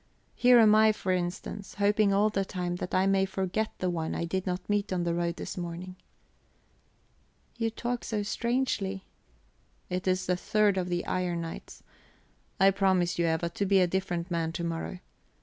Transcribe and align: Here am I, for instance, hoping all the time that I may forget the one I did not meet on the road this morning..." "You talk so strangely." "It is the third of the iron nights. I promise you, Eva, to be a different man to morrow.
Here 0.33 0.57
am 0.57 0.73
I, 0.73 0.93
for 0.93 1.11
instance, 1.11 1.75
hoping 1.75 2.11
all 2.11 2.31
the 2.31 2.43
time 2.43 2.77
that 2.77 2.95
I 2.95 3.05
may 3.05 3.23
forget 3.23 3.69
the 3.77 3.89
one 3.91 4.15
I 4.15 4.25
did 4.25 4.47
not 4.47 4.67
meet 4.67 4.91
on 4.91 5.03
the 5.03 5.13
road 5.13 5.35
this 5.35 5.57
morning..." 5.57 5.95
"You 7.55 7.69
talk 7.69 8.03
so 8.03 8.23
strangely." 8.23 9.05
"It 9.91 10.07
is 10.07 10.25
the 10.25 10.35
third 10.35 10.75
of 10.79 10.89
the 10.89 11.05
iron 11.05 11.41
nights. 11.41 11.83
I 12.59 12.71
promise 12.71 13.19
you, 13.19 13.27
Eva, 13.27 13.49
to 13.49 13.65
be 13.67 13.79
a 13.79 13.85
different 13.85 14.31
man 14.31 14.51
to 14.53 14.63
morrow. 14.63 15.01